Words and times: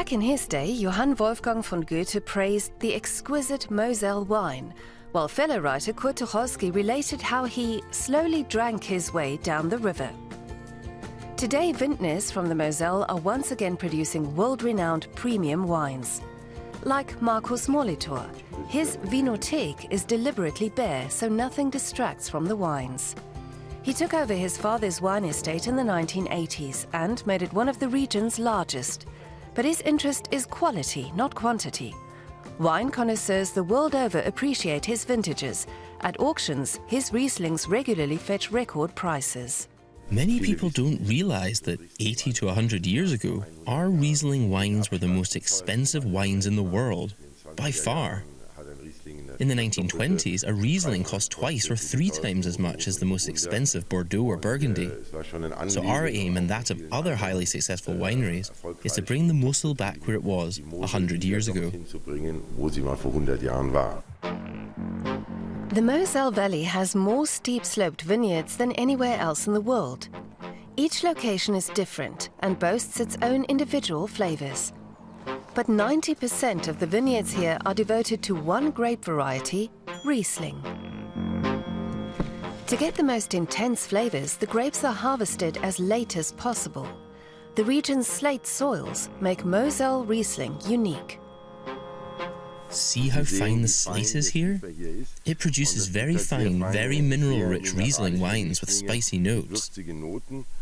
Back 0.00 0.14
in 0.14 0.22
his 0.22 0.46
day, 0.46 0.64
Johann 0.64 1.14
Wolfgang 1.14 1.60
von 1.62 1.82
Goethe 1.82 2.24
praised 2.24 2.72
the 2.80 2.94
exquisite 2.94 3.70
Moselle 3.70 4.24
wine, 4.24 4.72
while 5.12 5.28
fellow 5.28 5.58
writer 5.58 5.92
Kurt 5.92 6.22
related 6.22 7.20
how 7.20 7.44
he 7.44 7.82
slowly 7.90 8.44
drank 8.44 8.82
his 8.82 9.12
way 9.12 9.36
down 9.42 9.68
the 9.68 9.76
river. 9.76 10.08
Today, 11.36 11.72
vintners 11.72 12.30
from 12.30 12.48
the 12.48 12.54
Moselle 12.54 13.04
are 13.10 13.18
once 13.18 13.50
again 13.52 13.76
producing 13.76 14.34
world-renowned 14.34 15.06
premium 15.16 15.68
wines. 15.68 16.22
Like 16.84 17.20
Markus 17.20 17.66
Molitor, 17.66 18.24
his 18.68 18.96
Vinothek 19.12 19.86
is 19.92 20.04
deliberately 20.04 20.70
bare 20.70 21.10
so 21.10 21.28
nothing 21.28 21.68
distracts 21.68 22.26
from 22.26 22.46
the 22.46 22.56
wines. 22.56 23.14
He 23.82 23.92
took 23.92 24.14
over 24.14 24.32
his 24.32 24.56
father's 24.56 25.02
wine 25.02 25.26
estate 25.26 25.66
in 25.66 25.76
the 25.76 25.82
1980s 25.82 26.86
and 26.94 27.26
made 27.26 27.42
it 27.42 27.52
one 27.52 27.68
of 27.68 27.78
the 27.78 27.88
region's 27.88 28.38
largest. 28.38 29.04
But 29.54 29.64
his 29.64 29.80
interest 29.82 30.28
is 30.30 30.46
quality, 30.46 31.12
not 31.14 31.34
quantity. 31.34 31.94
Wine 32.58 32.90
connoisseurs 32.90 33.50
the 33.50 33.64
world 33.64 33.94
over 33.94 34.20
appreciate 34.20 34.84
his 34.84 35.04
vintages. 35.04 35.66
At 36.02 36.20
auctions, 36.20 36.80
his 36.86 37.10
Rieslings 37.10 37.68
regularly 37.68 38.16
fetch 38.16 38.50
record 38.52 38.94
prices. 38.94 39.68
Many 40.10 40.40
people 40.40 40.70
don't 40.70 41.00
realize 41.06 41.60
that 41.60 41.80
80 42.00 42.32
to 42.32 42.46
100 42.46 42.84
years 42.84 43.12
ago, 43.12 43.44
our 43.66 43.88
Riesling 43.88 44.50
wines 44.50 44.90
were 44.90 44.98
the 44.98 45.06
most 45.06 45.36
expensive 45.36 46.04
wines 46.04 46.46
in 46.46 46.56
the 46.56 46.62
world, 46.62 47.14
by 47.56 47.70
far. 47.70 48.24
In 49.40 49.48
the 49.48 49.54
1920s, 49.54 50.46
a 50.46 50.52
Riesling 50.52 51.02
cost 51.02 51.30
twice 51.30 51.70
or 51.70 51.76
three 51.76 52.10
times 52.10 52.46
as 52.46 52.58
much 52.58 52.86
as 52.86 52.98
the 52.98 53.06
most 53.06 53.26
expensive 53.26 53.88
Bordeaux 53.88 54.22
or 54.22 54.36
Burgundy. 54.36 54.90
So 55.68 55.82
our 55.82 56.06
aim 56.06 56.36
and 56.36 56.46
that 56.50 56.70
of 56.70 56.82
other 56.92 57.16
highly 57.16 57.46
successful 57.46 57.94
wineries 57.94 58.50
is 58.84 58.92
to 58.92 59.02
bring 59.02 59.28
the 59.28 59.34
Mosel 59.34 59.74
back 59.74 60.06
where 60.06 60.14
it 60.14 60.22
was 60.22 60.60
100 60.60 61.24
years 61.24 61.48
ago. 61.48 61.72
The 65.70 65.82
Moselle 65.82 66.30
Valley 66.32 66.64
has 66.64 66.94
more 66.94 67.26
steep-sloped 67.26 68.02
vineyards 68.02 68.58
than 68.58 68.72
anywhere 68.72 69.18
else 69.18 69.46
in 69.46 69.54
the 69.54 69.60
world. 69.62 70.10
Each 70.76 71.02
location 71.02 71.54
is 71.54 71.68
different 71.68 72.28
and 72.40 72.58
boasts 72.58 73.00
its 73.00 73.16
own 73.22 73.44
individual 73.44 74.06
flavors. 74.06 74.74
But 75.60 75.66
90% 75.66 76.68
of 76.68 76.78
the 76.78 76.86
vineyards 76.86 77.30
here 77.30 77.58
are 77.66 77.74
devoted 77.74 78.22
to 78.22 78.34
one 78.34 78.70
grape 78.70 79.04
variety, 79.04 79.70
Riesling. 80.06 80.58
To 82.66 82.76
get 82.76 82.94
the 82.94 83.02
most 83.02 83.34
intense 83.34 83.86
flavors, 83.86 84.38
the 84.38 84.46
grapes 84.46 84.84
are 84.84 84.94
harvested 84.94 85.58
as 85.58 85.78
late 85.78 86.16
as 86.16 86.32
possible. 86.32 86.88
The 87.56 87.64
region's 87.64 88.06
slate 88.06 88.46
soils 88.46 89.10
make 89.20 89.44
Moselle 89.44 90.02
Riesling 90.06 90.56
unique. 90.66 91.20
See 92.70 93.08
how 93.08 93.24
fine 93.24 93.62
the 93.62 93.68
slate 93.68 94.14
is 94.14 94.28
here? 94.28 94.60
It 95.24 95.38
produces 95.38 95.88
very 95.88 96.16
fine, 96.16 96.60
very 96.72 97.00
mineral-rich 97.00 97.74
Riesling 97.74 98.20
wines 98.20 98.60
with 98.60 98.70
spicy 98.70 99.18
notes. 99.18 99.70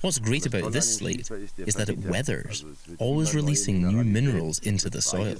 What's 0.00 0.18
great 0.18 0.46
about 0.46 0.72
this 0.72 0.98
slate 0.98 1.30
is 1.58 1.74
that 1.74 1.88
it 1.88 1.98
weathers, 1.98 2.64
always 2.98 3.34
releasing 3.34 3.82
new 3.82 4.04
minerals 4.04 4.60
into 4.60 4.88
the 4.88 5.02
soil. 5.02 5.36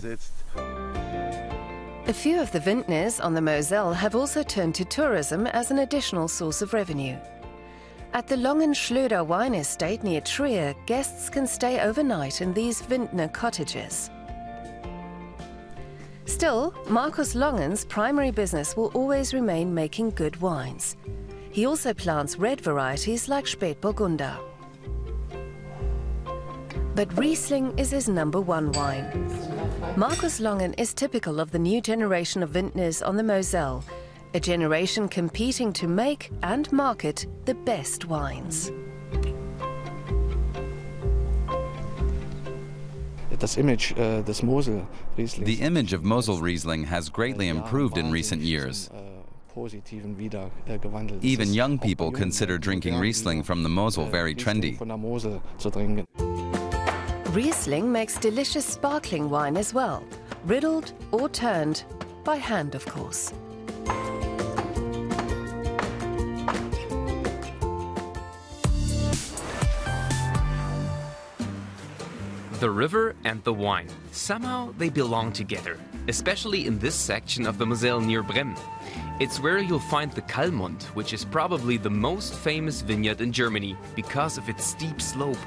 A 2.09 2.13
few 2.13 2.41
of 2.41 2.51
the 2.53 2.61
vintners 2.61 3.21
on 3.21 3.35
the 3.35 3.41
Moselle 3.41 3.93
have 3.93 4.15
also 4.15 4.43
turned 4.43 4.75
to 4.77 4.85
tourism 4.85 5.47
as 5.49 5.71
an 5.71 5.81
additional 5.81 6.29
source 6.29 6.63
of 6.63 6.73
revenue. 6.73 7.17
At 8.13 8.29
the 8.29 8.37
Longenschlöder 8.37 9.27
wine 9.27 9.55
estate 9.55 10.03
near 10.03 10.21
Trier, 10.21 10.75
guests 10.87 11.29
can 11.29 11.47
stay 11.47 11.81
overnight 11.81 12.41
in 12.41 12.55
these 12.55 12.81
vintner 12.81 13.29
cottages. 13.29 14.11
Still, 16.27 16.75
Markus 16.89 17.35
Longen's 17.35 17.85
primary 17.85 18.31
business 18.31 18.77
will 18.77 18.91
always 18.95 19.33
remain 19.33 19.73
making 19.73 20.11
good 20.11 20.37
wines. 20.41 20.97
He 21.51 21.67
also 21.67 21.95
plants 21.95 22.37
red 22.37 22.61
varieties 22.61 23.29
like 23.29 23.47
Spätburgunder. 23.47 24.37
But 26.95 27.17
Riesling 27.17 27.79
is 27.79 27.91
his 27.91 28.09
number 28.09 28.41
one 28.41 28.73
wine. 28.73 29.07
Markus 29.97 30.41
Longen 30.41 30.75
is 30.79 30.93
typical 30.93 31.41
of 31.41 31.53
the 31.53 31.59
new 31.59 31.81
generation 31.81 32.43
of 32.43 32.51
vintners 32.51 33.03
on 33.03 33.17
the 33.17 33.23
Moselle, 33.23 33.85
a 34.35 34.41
generation 34.41 35.09
competing 35.09 35.73
to 35.75 35.87
make 35.87 36.31
and 36.43 36.71
market 36.73 37.27
the 37.45 37.55
best 37.55 38.07
wines. 38.07 38.73
Äh, 43.39 44.25
the 45.45 45.59
image 45.61 45.93
of 45.93 46.05
Mosel 46.05 46.39
Riesling 46.39 46.85
has 46.85 47.09
greatly 47.09 47.49
improved 47.49 47.99
in 47.99 48.11
recent 48.11 48.43
years. 48.43 48.89
Äh, 48.93 49.17
Even 51.23 51.55
young 51.55 51.79
people 51.79 52.11
consider 52.11 52.59
drinking 52.59 52.99
Riesling 52.99 53.43
from 53.43 53.63
the 53.63 53.69
Mosel 53.71 54.05
very 54.05 54.35
trendy. 54.35 54.79
Riesling 57.33 57.91
makes 57.91 58.19
delicious 58.19 58.65
sparkling 58.65 59.31
wine 59.31 59.57
as 59.57 59.73
well, 59.73 60.03
riddled 60.45 60.93
or 61.11 61.29
turned, 61.29 61.85
by 62.25 62.37
hand 62.37 62.75
of 62.75 62.85
course. 62.85 63.33
The 72.67 72.73
river 72.73 73.15
and 73.23 73.45
the 73.45 73.53
wine. 73.53 73.87
Somehow 74.11 74.75
they 74.77 74.89
belong 74.91 75.31
together, 75.33 75.79
especially 76.09 76.67
in 76.67 76.81
this 76.81 76.97
section 76.97 77.47
of 77.47 77.59
the 77.59 77.65
Moselle 77.65 78.01
near 78.01 78.25
Bremm. 78.25 78.59
It's 79.21 79.39
where 79.39 79.59
you'll 79.59 79.79
find 79.79 80.11
the 80.11 80.23
Calmont, 80.23 80.83
which 80.97 81.13
is 81.13 81.25
probably 81.25 81.77
the 81.77 81.91
most 81.91 82.35
famous 82.35 82.81
vineyard 82.81 83.21
in 83.21 83.31
Germany 83.31 83.77
because 83.95 84.37
of 84.37 84.49
its 84.49 84.65
steep 84.65 85.01
slope. 85.01 85.39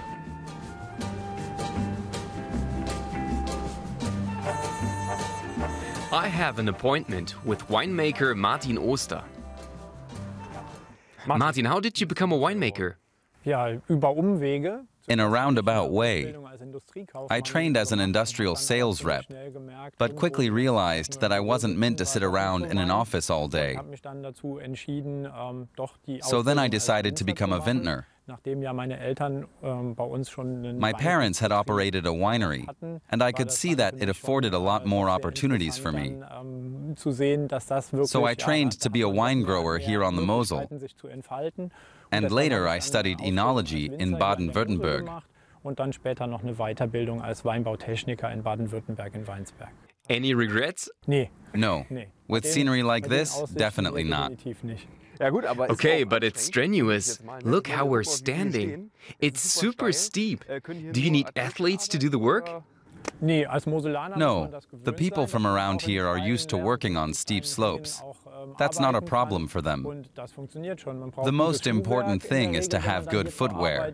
I 6.13 6.29
have 6.29 6.57
an 6.57 6.69
appointment 6.69 7.35
with 7.45 7.67
winemaker 7.67 8.33
Martin 8.33 8.77
Oster. 8.77 9.23
Martin, 11.27 11.65
how 11.65 11.81
did 11.81 11.99
you 11.99 12.07
become 12.07 12.31
a 12.31 12.37
winemaker? 12.37 12.95
Ja, 13.43 13.73
über 13.89 14.09
Umwege 14.09 14.85
in 15.09 15.19
a 15.19 15.27
roundabout 15.27 15.91
way. 15.91 16.35
I 17.29 17.41
trained 17.41 17.75
as 17.75 17.91
an 17.91 17.99
industrial 17.99 18.55
sales 18.55 19.03
rep, 19.03 19.25
but 19.97 20.15
quickly 20.15 20.49
realized 20.49 21.19
that 21.21 21.31
I 21.31 21.39
wasn't 21.39 21.77
meant 21.77 21.97
to 21.97 22.05
sit 22.05 22.23
around 22.23 22.65
in 22.65 22.77
an 22.77 22.91
office 22.91 23.29
all 23.29 23.47
day. 23.47 23.77
So 26.21 26.41
then 26.41 26.59
I 26.59 26.67
decided 26.67 27.15
to 27.17 27.23
become 27.23 27.51
a 27.51 27.59
vintner. 27.59 28.07
My 30.77 30.93
parents 30.93 31.39
had 31.39 31.51
operated 31.51 32.05
a 32.05 32.09
winery, 32.09 32.67
and 33.09 33.23
I 33.23 33.31
could 33.31 33.51
see 33.51 33.73
that 33.73 33.95
it 33.97 34.07
afforded 34.07 34.53
a 34.53 34.59
lot 34.59 34.85
more 34.85 35.09
opportunities 35.09 35.79
for 35.79 35.91
me. 35.91 36.15
So 36.97 38.25
I 38.25 38.35
trained 38.35 38.79
to 38.79 38.89
be 38.89 39.01
a 39.01 39.09
wine 39.09 39.43
grower 39.43 39.77
here 39.77 40.03
on 40.03 40.15
the 40.15 40.21
Mosel 40.21 40.67
and 42.11 42.31
later 42.31 42.67
I 42.67 42.79
studied 42.79 43.19
enology 43.19 43.91
in 43.99 44.17
Baden-Württemberg. 44.17 45.23
Und 45.61 45.79
dann 45.79 45.91
später 45.91 46.25
noch 46.25 46.41
eine 46.41 46.57
Weiterbildung 46.57 47.21
als 47.21 47.43
Weinbautechniker 47.43 48.31
in 48.31 48.43
Baden-Württemberg 48.43 49.13
in 49.13 49.27
Weinsberg. 49.27 49.71
Any 50.09 50.33
regrets? 50.33 50.89
Nee. 51.05 51.29
No. 51.53 51.85
With 52.27 52.45
scenery 52.45 52.81
like 52.81 53.09
this, 53.09 53.43
definitely 53.55 54.03
not. 54.03 54.31
Okay, 55.21 56.05
but 56.05 56.23
it's 56.23 56.41
strenuous. 56.41 57.19
Look 57.43 57.67
how 57.67 57.85
we're 57.85 58.03
standing. 58.03 58.89
It's 59.19 59.41
super 59.41 59.91
steep. 59.91 60.45
Do 60.93 61.01
you 61.01 61.11
need 61.11 61.27
athletes 61.35 61.89
to 61.89 61.97
do 61.97 62.09
the 62.09 62.17
work? 62.17 62.49
No, 63.21 64.61
the 64.83 64.93
people 64.93 65.27
from 65.27 65.45
around 65.45 65.81
here 65.81 66.07
are 66.07 66.17
used 66.17 66.49
to 66.49 66.57
working 66.57 66.95
on 66.95 67.13
steep 67.13 67.45
slopes. 67.45 68.01
That's 68.57 68.79
not 68.79 68.95
a 68.95 69.01
problem 69.01 69.47
for 69.47 69.61
them. 69.61 70.05
The 71.25 71.31
most 71.31 71.67
important 71.67 72.23
thing 72.23 72.55
is 72.55 72.67
to 72.69 72.79
have 72.79 73.09
good 73.09 73.33
footwear, 73.33 73.93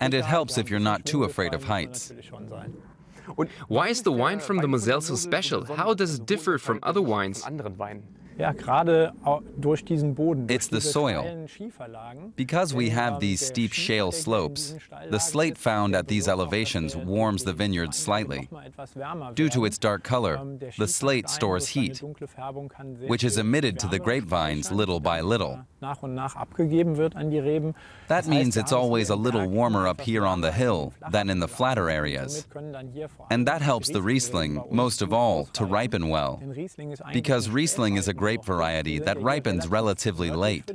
and 0.00 0.14
it 0.14 0.24
helps 0.24 0.58
if 0.58 0.70
you're 0.70 0.80
not 0.80 1.04
too 1.04 1.24
afraid 1.24 1.54
of 1.54 1.64
heights. 1.64 2.12
Why 3.68 3.88
is 3.88 4.02
the 4.02 4.12
wine 4.12 4.40
from 4.40 4.58
the 4.58 4.68
Moselle 4.68 5.00
so 5.00 5.14
special? 5.14 5.64
How 5.64 5.94
does 5.94 6.16
it 6.16 6.26
differ 6.26 6.58
from 6.58 6.80
other 6.82 7.02
wines? 7.02 7.44
It's 10.48 10.66
the 10.68 10.80
soil. 10.80 11.48
Because 12.36 12.74
we 12.74 12.88
have 12.90 13.20
these 13.20 13.44
steep 13.44 13.72
shale 13.72 14.12
slopes, 14.12 14.74
the 15.10 15.18
slate 15.18 15.58
found 15.58 15.94
at 15.94 16.08
these 16.08 16.28
elevations 16.28 16.96
warms 16.96 17.44
the 17.44 17.52
vineyard 17.52 17.94
slightly. 17.94 18.48
Due 19.34 19.48
to 19.50 19.64
its 19.64 19.78
dark 19.78 20.02
color, 20.02 20.40
the 20.78 20.88
slate 20.88 21.28
stores 21.28 21.68
heat, 21.68 22.02
which 23.06 23.24
is 23.24 23.38
emitted 23.38 23.78
to 23.80 23.88
the 23.88 23.98
grapevines 23.98 24.72
little 24.72 25.00
by 25.00 25.20
little. 25.20 25.64
That 28.08 28.26
means 28.26 28.56
it's 28.56 28.72
always 28.72 29.10
a 29.10 29.16
little 29.16 29.46
warmer 29.48 29.86
up 29.88 30.00
here 30.00 30.24
on 30.26 30.40
the 30.40 30.52
hill 30.52 30.94
than 31.10 31.28
in 31.28 31.40
the 31.40 31.48
flatter 31.48 31.90
areas. 31.90 32.46
And 33.30 33.46
that 33.46 33.62
helps 33.62 33.88
the 33.88 34.02
Riesling, 34.02 34.62
most 34.70 35.02
of 35.02 35.12
all, 35.12 35.46
to 35.46 35.64
ripen 35.64 36.08
well. 36.08 36.40
Because 37.12 37.48
Riesling 37.48 37.96
is 37.96 38.08
a 38.08 38.14
grape 38.14 38.44
variety 38.44 38.98
that 38.98 39.20
ripens 39.20 39.66
relatively 39.66 40.30
late. 40.30 40.70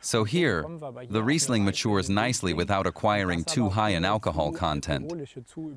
So 0.00 0.24
here, 0.24 0.64
the 1.08 1.22
Riesling 1.22 1.64
matures 1.64 2.08
nicely 2.08 2.52
without 2.54 2.86
acquiring 2.86 3.44
too 3.44 3.68
high 3.70 3.90
an 3.90 4.04
alcohol 4.04 4.52
content. 4.52 5.12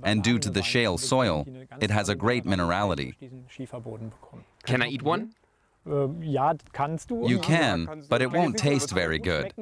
And 0.04 0.24
due 0.24 0.40
to 0.40 0.50
the 0.50 0.62
shale 0.62 0.98
soil, 0.98 1.48
it 1.80 1.90
has 1.90 2.10
a 2.10 2.16
great 2.16 2.46
minerality. 2.46 3.14
Can 4.66 4.82
I 4.82 4.88
eat 4.88 5.02
one? 5.02 5.34
You 7.30 7.40
can, 7.40 8.04
but 8.10 8.22
it 8.22 8.32
won't 8.32 8.58
taste 8.58 8.92
very 8.92 9.20
good. 9.20 9.54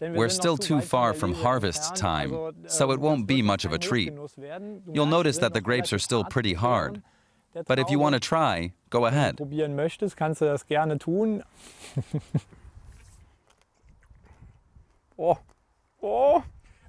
We're 0.00 0.30
still 0.30 0.56
too 0.56 0.80
far 0.80 1.12
from 1.12 1.34
harvest 1.34 1.94
time, 1.94 2.52
so 2.66 2.90
it 2.90 3.00
won't 3.00 3.26
be 3.26 3.42
much 3.42 3.64
of 3.66 3.72
a 3.72 3.78
treat. 3.78 4.12
You'll 4.92 5.06
notice 5.06 5.38
that 5.38 5.52
the 5.52 5.60
grapes 5.60 5.92
are 5.92 5.98
still 5.98 6.24
pretty 6.24 6.54
hard. 6.54 7.02
But 7.66 7.78
if 7.78 7.90
you 7.90 7.98
want 7.98 8.14
to 8.14 8.20
try, 8.20 8.72
go 8.90 9.06
ahead. 9.06 9.38
oh, 15.18 15.38
oh. 16.02 16.44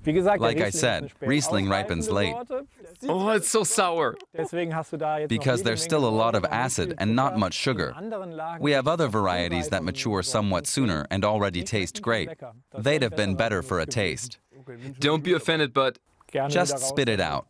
Like 0.06 0.62
I 0.62 0.70
said, 0.70 1.12
Riesling 1.22 1.70
ripens 1.70 2.10
late. 2.10 2.36
Oh, 3.08 3.30
it's 3.30 3.50
so 3.50 3.64
sour. 3.64 4.18
Because 5.28 5.64
there's 5.64 5.82
still 5.84 6.06
a 6.06 6.10
lot 6.10 6.36
of 6.36 6.46
acid 6.46 6.96
and 6.98 7.16
not 7.16 7.38
much 7.38 7.54
sugar. 7.54 7.96
We 8.60 8.72
have 8.72 8.88
other 8.88 9.08
varieties 9.08 9.70
that 9.70 9.84
mature 9.84 10.24
somewhat 10.24 10.68
sooner 10.68 11.06
and 11.12 11.24
already 11.24 11.64
taste 11.64 12.02
great. 12.02 12.30
They'd 12.78 13.02
have 13.02 13.16
been 13.16 13.36
better 13.36 13.62
for 13.62 13.80
a 13.80 13.86
taste. 13.86 14.40
Don't 15.00 15.24
be 15.24 15.34
offended, 15.34 15.74
but 15.74 16.00
just 16.48 16.80
spit 16.80 17.10
it 17.10 17.20
out. 17.20 17.48